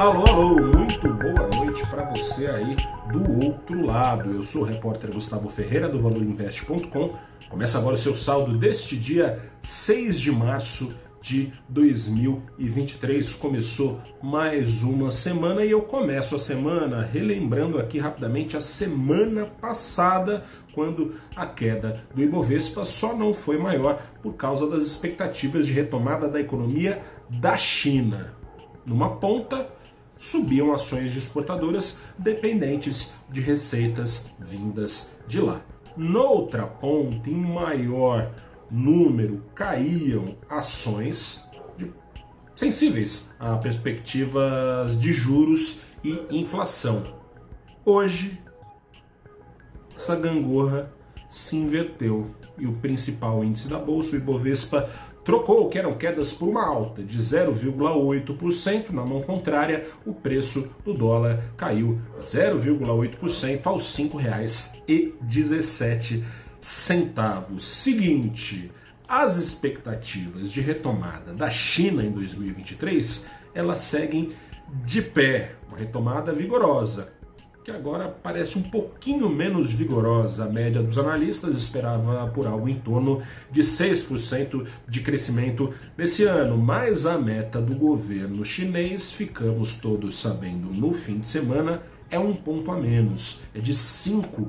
Alô, 0.00 0.26
alô, 0.26 0.54
muito 0.54 1.12
boa 1.12 1.46
noite 1.62 1.86
para 1.88 2.04
você 2.04 2.46
aí 2.46 2.74
do 3.12 3.44
outro 3.44 3.84
lado. 3.84 4.32
Eu 4.32 4.44
sou 4.44 4.62
o 4.62 4.64
repórter 4.64 5.12
Gustavo 5.12 5.50
Ferreira 5.50 5.90
do 5.90 6.00
ValorInvest.com. 6.00 7.18
Começa 7.50 7.76
agora 7.76 7.96
o 7.96 7.98
seu 7.98 8.14
saldo 8.14 8.56
deste 8.56 8.96
dia 8.96 9.38
6 9.60 10.18
de 10.18 10.32
março 10.32 10.96
de 11.20 11.52
2023. 11.68 13.34
Começou 13.34 14.00
mais 14.22 14.82
uma 14.82 15.10
semana 15.10 15.66
e 15.66 15.70
eu 15.70 15.82
começo 15.82 16.34
a 16.34 16.38
semana 16.38 17.02
relembrando 17.02 17.78
aqui 17.78 17.98
rapidamente 17.98 18.56
a 18.56 18.62
semana 18.62 19.44
passada, 19.60 20.46
quando 20.72 21.16
a 21.36 21.44
queda 21.44 22.02
do 22.14 22.22
Ibovespa 22.22 22.86
só 22.86 23.14
não 23.14 23.34
foi 23.34 23.58
maior 23.58 24.00
por 24.22 24.32
causa 24.32 24.66
das 24.66 24.86
expectativas 24.86 25.66
de 25.66 25.74
retomada 25.74 26.26
da 26.26 26.40
economia 26.40 27.02
da 27.28 27.54
China. 27.58 28.34
Numa 28.86 29.16
ponta, 29.16 29.68
subiam 30.20 30.70
ações 30.70 31.12
de 31.12 31.18
exportadoras 31.18 32.02
dependentes 32.18 33.14
de 33.30 33.40
receitas 33.40 34.30
vindas 34.38 35.16
de 35.26 35.40
lá. 35.40 35.62
Noutra 35.96 36.66
ponta, 36.66 37.30
em 37.30 37.34
maior 37.34 38.30
número, 38.70 39.42
caíam 39.54 40.36
ações 40.48 41.50
de, 41.78 41.90
sensíveis 42.54 43.34
a 43.40 43.56
perspectivas 43.56 45.00
de 45.00 45.10
juros 45.10 45.84
e 46.04 46.26
inflação. 46.30 47.02
Hoje, 47.82 48.38
essa 49.96 50.14
gangorra 50.16 50.92
se 51.30 51.56
inverteu 51.56 52.34
e 52.58 52.66
o 52.66 52.74
principal 52.74 53.42
índice 53.42 53.68
da 53.68 53.78
bolsa, 53.78 54.16
o 54.16 54.18
Ibovespa, 54.18 54.90
trocou 55.30 55.68
que 55.68 55.78
eram 55.78 55.94
quedas 55.94 56.32
por 56.32 56.48
uma 56.48 56.66
alta 56.66 57.04
de 57.04 57.20
0,8%. 57.20 58.90
Na 58.90 59.06
mão 59.06 59.22
contrária, 59.22 59.86
o 60.04 60.12
preço 60.12 60.74
do 60.84 60.92
dólar 60.92 61.52
caiu 61.56 62.00
0,8% 62.18 63.60
aos 63.62 63.96
R$ 63.96 64.08
5,17. 64.08 66.24
Seguinte, 67.60 68.72
as 69.06 69.36
expectativas 69.36 70.50
de 70.50 70.60
retomada 70.60 71.32
da 71.32 71.48
China 71.48 72.02
em 72.02 72.10
2023, 72.10 73.28
elas 73.54 73.78
seguem 73.78 74.32
de 74.84 75.00
pé, 75.00 75.52
uma 75.68 75.78
retomada 75.78 76.32
vigorosa, 76.32 77.12
que 77.70 77.76
agora 77.76 78.08
parece 78.08 78.58
um 78.58 78.62
pouquinho 78.62 79.28
menos 79.28 79.72
vigorosa. 79.72 80.44
A 80.44 80.48
média 80.48 80.82
dos 80.82 80.98
analistas 80.98 81.56
esperava 81.56 82.26
por 82.28 82.46
algo 82.46 82.68
em 82.68 82.78
torno 82.78 83.22
de 83.50 83.62
6% 83.62 84.66
de 84.88 85.00
crescimento 85.00 85.72
nesse 85.96 86.24
ano, 86.24 86.58
mas 86.58 87.06
a 87.06 87.16
meta 87.16 87.60
do 87.60 87.74
governo 87.74 88.44
chinês, 88.44 89.12
ficamos 89.12 89.76
todos 89.76 90.18
sabendo 90.18 90.72
no 90.72 90.92
fim 90.92 91.20
de 91.20 91.26
semana, 91.26 91.82
é 92.10 92.18
um 92.18 92.34
ponto 92.34 92.72
a 92.72 92.76
menos, 92.76 93.42
é 93.54 93.60
de 93.60 93.72
5%. 93.72 94.48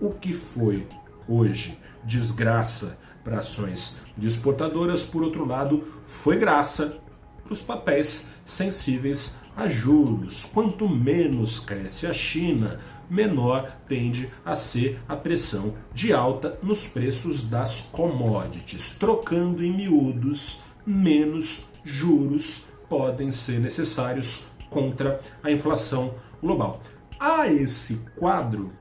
O 0.00 0.10
que 0.10 0.34
foi 0.34 0.86
hoje 1.28 1.78
desgraça 2.02 2.98
para 3.22 3.38
ações 3.38 4.00
de 4.16 4.26
exportadoras, 4.26 5.02
por 5.02 5.22
outro 5.22 5.46
lado, 5.46 5.84
foi 6.04 6.36
graça 6.36 6.98
para 7.44 7.52
os 7.52 7.62
papéis 7.62 8.28
sensíveis 8.44 9.38
a 9.56 9.68
juros. 9.68 10.44
Quanto 10.52 10.88
menos 10.88 11.58
cresce 11.58 12.06
a 12.06 12.12
China, 12.12 12.78
menor 13.08 13.72
tende 13.88 14.30
a 14.44 14.54
ser 14.54 15.00
a 15.08 15.16
pressão 15.16 15.74
de 15.94 16.12
alta 16.12 16.58
nos 16.62 16.86
preços 16.86 17.48
das 17.48 17.80
commodities. 17.92 18.90
Trocando 18.98 19.64
em 19.64 19.72
miúdos, 19.72 20.62
menos 20.84 21.66
juros 21.82 22.68
podem 22.88 23.30
ser 23.30 23.58
necessários 23.58 24.48
contra 24.68 25.20
a 25.42 25.50
inflação 25.50 26.14
global. 26.42 26.82
A 27.18 27.48
esse 27.48 28.04
quadro 28.16 28.72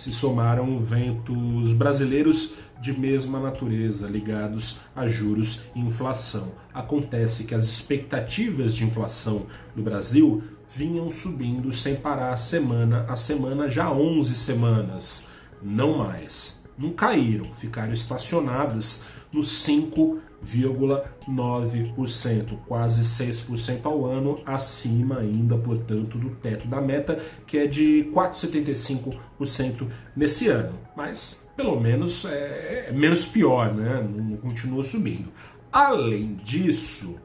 se 0.00 0.12
somaram 0.12 0.80
ventos 0.80 1.74
brasileiros 1.74 2.54
de 2.80 2.98
mesma 2.98 3.38
natureza, 3.38 4.08
ligados 4.08 4.80
a 4.96 5.06
juros 5.06 5.66
e 5.74 5.80
inflação. 5.80 6.52
Acontece 6.72 7.44
que 7.44 7.54
as 7.54 7.64
expectativas 7.64 8.74
de 8.74 8.82
inflação 8.82 9.44
no 9.76 9.82
Brasil 9.82 10.42
vinham 10.74 11.10
subindo 11.10 11.70
sem 11.74 11.96
parar 11.96 12.34
semana 12.38 13.04
a 13.10 13.16
semana, 13.16 13.68
já 13.68 13.92
11 13.92 14.34
semanas, 14.34 15.28
não 15.62 15.98
mais. 15.98 16.62
Não 16.78 16.94
caíram, 16.94 17.52
ficaram 17.56 17.92
estacionadas 17.92 19.04
nos 19.32 19.66
5,9%, 19.66 22.58
quase 22.66 23.02
6% 23.02 23.86
ao 23.86 24.06
ano, 24.06 24.40
acima 24.44 25.18
ainda, 25.18 25.56
portanto, 25.58 26.18
do 26.18 26.30
teto 26.30 26.66
da 26.66 26.80
meta, 26.80 27.22
que 27.46 27.58
é 27.58 27.66
de 27.66 28.10
4,75% 28.12 29.86
nesse 30.16 30.48
ano. 30.48 30.72
Mas, 30.96 31.46
pelo 31.56 31.80
menos, 31.80 32.24
é, 32.24 32.86
é 32.88 32.92
menos 32.92 33.26
pior, 33.26 33.72
né? 33.74 34.02
Não 34.02 34.36
continua 34.36 34.82
subindo. 34.82 35.30
Além 35.72 36.34
disso, 36.34 37.20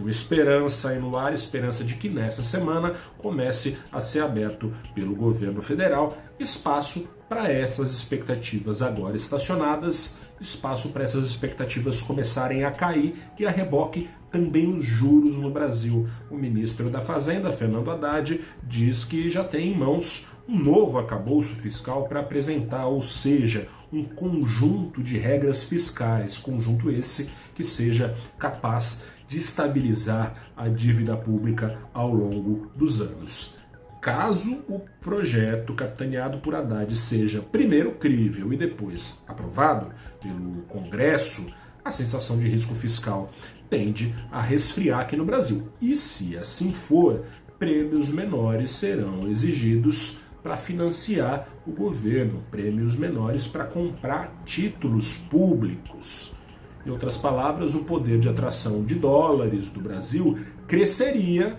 uma 0.00 0.10
esperança 0.10 0.90
aí 0.90 0.98
no 0.98 1.16
ar, 1.16 1.32
esperança 1.32 1.84
de 1.84 1.94
que 1.94 2.08
nessa 2.08 2.42
semana 2.42 2.94
comece 3.18 3.78
a 3.92 4.00
ser 4.00 4.20
aberto 4.20 4.72
pelo 4.94 5.14
governo 5.14 5.62
federal 5.62 6.16
espaço 6.38 7.08
para 7.28 7.50
essas 7.52 7.92
expectativas 7.92 8.82
agora 8.82 9.14
estacionadas, 9.14 10.18
espaço 10.40 10.88
para 10.88 11.04
essas 11.04 11.26
expectativas 11.26 12.02
começarem 12.02 12.64
a 12.64 12.70
cair 12.70 13.14
e 13.38 13.46
a 13.46 13.50
reboque 13.50 14.08
também 14.30 14.72
os 14.72 14.84
juros 14.84 15.38
no 15.38 15.50
Brasil. 15.50 16.08
O 16.30 16.36
ministro 16.36 16.88
da 16.88 17.00
Fazenda, 17.00 17.52
Fernando 17.52 17.90
Haddad, 17.90 18.40
diz 18.62 19.04
que 19.04 19.28
já 19.28 19.44
tem 19.44 19.72
em 19.72 19.78
mãos 19.78 20.28
um 20.48 20.58
novo 20.58 20.98
acabouço 20.98 21.54
fiscal 21.54 22.08
para 22.08 22.20
apresentar, 22.20 22.86
ou 22.86 23.02
seja, 23.02 23.68
um 23.92 24.04
conjunto 24.04 25.02
de 25.02 25.18
regras 25.18 25.62
fiscais, 25.62 26.38
conjunto 26.38 26.90
esse 26.90 27.30
que 27.54 27.62
seja 27.62 28.16
capaz 28.38 29.06
de 29.30 29.38
estabilizar 29.38 30.34
a 30.56 30.68
dívida 30.68 31.16
pública 31.16 31.78
ao 31.94 32.12
longo 32.12 32.68
dos 32.74 33.00
anos. 33.00 33.56
Caso 34.00 34.64
o 34.68 34.80
projeto 35.00 35.72
capitaneado 35.72 36.38
por 36.38 36.52
Haddad 36.54 36.94
seja 36.96 37.40
primeiro 37.40 37.92
crível 37.92 38.52
e 38.52 38.56
depois 38.56 39.22
aprovado 39.28 39.94
pelo 40.20 40.62
Congresso, 40.62 41.46
a 41.84 41.92
sensação 41.92 42.38
de 42.40 42.48
risco 42.48 42.74
fiscal 42.74 43.30
tende 43.68 44.12
a 44.32 44.40
resfriar 44.40 45.00
aqui 45.00 45.16
no 45.16 45.24
Brasil. 45.24 45.70
E 45.80 45.94
se 45.94 46.36
assim 46.36 46.72
for, 46.72 47.24
prêmios 47.56 48.10
menores 48.10 48.72
serão 48.72 49.28
exigidos 49.28 50.18
para 50.42 50.56
financiar 50.56 51.46
o 51.64 51.70
governo, 51.70 52.42
prêmios 52.50 52.96
menores 52.96 53.46
para 53.46 53.64
comprar 53.64 54.42
títulos 54.44 55.14
públicos. 55.14 56.39
Em 56.84 56.90
outras 56.90 57.16
palavras, 57.16 57.74
o 57.74 57.84
poder 57.84 58.18
de 58.18 58.28
atração 58.28 58.84
de 58.84 58.94
dólares 58.94 59.68
do 59.68 59.80
Brasil 59.80 60.38
cresceria 60.66 61.58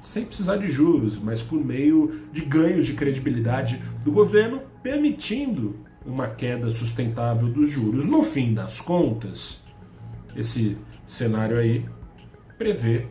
sem 0.00 0.24
precisar 0.24 0.56
de 0.56 0.68
juros, 0.68 1.18
mas 1.18 1.42
por 1.42 1.64
meio 1.64 2.22
de 2.32 2.42
ganhos 2.42 2.86
de 2.86 2.94
credibilidade 2.94 3.82
do 4.04 4.12
governo, 4.12 4.60
permitindo 4.82 5.76
uma 6.04 6.28
queda 6.28 6.70
sustentável 6.70 7.48
dos 7.48 7.70
juros. 7.70 8.06
No 8.06 8.22
fim 8.22 8.54
das 8.54 8.80
contas, 8.80 9.64
esse 10.36 10.76
cenário 11.06 11.58
aí 11.58 11.86
prevê 12.56 13.06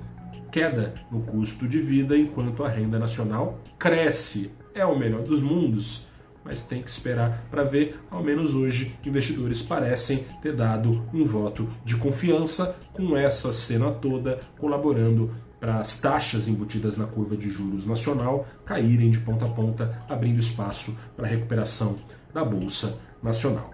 queda 0.51 0.95
no 1.11 1.21
custo 1.21 1.67
de 1.67 1.79
vida 1.79 2.17
enquanto 2.17 2.63
a 2.63 2.69
renda 2.69 2.97
nacional 2.97 3.59
cresce. 3.77 4.51
É 4.73 4.85
o 4.85 4.97
melhor 4.97 5.23
dos 5.23 5.41
mundos, 5.41 6.07
mas 6.47 6.63
tem 6.63 6.81
que 6.81 6.89
esperar 6.89 7.45
para 7.51 7.63
ver. 7.63 7.99
Ao 8.09 8.23
menos 8.23 8.55
hoje, 8.55 8.95
investidores 9.05 9.61
parecem 9.61 10.25
ter 10.41 10.55
dado 10.55 11.03
um 11.13 11.25
voto 11.25 11.67
de 11.83 11.97
confiança 11.97 12.75
com 12.93 13.15
essa 13.17 13.51
cena 13.51 13.91
toda, 13.91 14.39
colaborando 14.57 15.35
para 15.59 15.79
as 15.79 15.99
taxas 15.99 16.47
embutidas 16.47 16.95
na 16.95 17.05
curva 17.05 17.35
de 17.35 17.49
juros 17.49 17.85
nacional 17.85 18.47
caírem 18.63 19.11
de 19.11 19.19
ponta 19.19 19.45
a 19.45 19.49
ponta, 19.49 20.01
abrindo 20.07 20.39
espaço 20.39 20.97
para 21.15 21.25
a 21.25 21.29
recuperação 21.29 21.95
da 22.33 22.45
Bolsa 22.45 22.99
Nacional. 23.21 23.71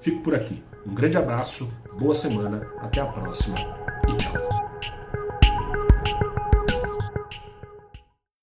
Fico 0.00 0.22
por 0.22 0.34
aqui. 0.34 0.62
Um 0.86 0.94
grande 0.94 1.16
abraço, 1.16 1.72
boa 1.98 2.14
semana, 2.14 2.66
até 2.80 3.00
a 3.00 3.06
próxima 3.06 3.56
e 4.08 4.16
tchau. 4.16 4.51